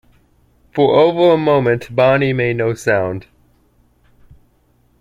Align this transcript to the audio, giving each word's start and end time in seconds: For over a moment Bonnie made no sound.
For 0.73 0.95
over 0.95 1.31
a 1.31 1.37
moment 1.37 1.95
Bonnie 1.95 2.33
made 2.33 2.55
no 2.57 2.73
sound. 2.73 3.27